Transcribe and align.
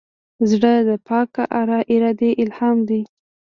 زړه 0.49 0.73
د 0.87 0.89
پاک 1.07 1.31
ارادې 1.93 2.31
الهام 2.43 2.77
دی. 2.89 3.01